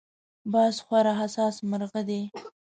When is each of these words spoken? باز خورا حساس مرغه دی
باز 0.53 0.75
خورا 0.85 1.13
حساس 1.21 1.55
مرغه 1.69 2.01
دی 2.09 2.21